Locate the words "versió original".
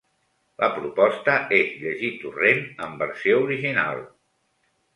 3.05-4.05